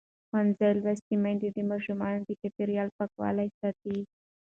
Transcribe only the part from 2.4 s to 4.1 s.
چاپېریال پاکوالي ساتي.